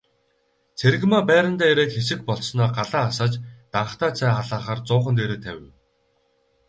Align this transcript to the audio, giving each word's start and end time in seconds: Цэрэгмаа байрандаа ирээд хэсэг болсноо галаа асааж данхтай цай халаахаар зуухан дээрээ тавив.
Цэрэгмаа 0.77 1.23
байрандаа 1.29 1.69
ирээд 1.71 1.91
хэсэг 1.95 2.19
болсноо 2.29 2.67
галаа 2.77 3.03
асааж 3.09 3.33
данхтай 3.73 4.11
цай 4.17 4.31
халаахаар 4.37 4.79
зуухан 4.87 5.15
дээрээ 5.17 5.39
тавив. 5.45 5.69